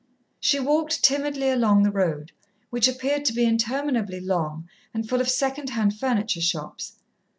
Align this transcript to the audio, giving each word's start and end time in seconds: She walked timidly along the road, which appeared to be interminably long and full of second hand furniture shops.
She 0.39 0.59
walked 0.59 1.03
timidly 1.03 1.51
along 1.51 1.83
the 1.83 1.91
road, 1.91 2.31
which 2.71 2.87
appeared 2.87 3.23
to 3.25 3.33
be 3.33 3.45
interminably 3.45 4.19
long 4.19 4.67
and 4.95 5.07
full 5.07 5.21
of 5.21 5.29
second 5.29 5.69
hand 5.69 5.95
furniture 5.95 6.41
shops. 6.41 6.93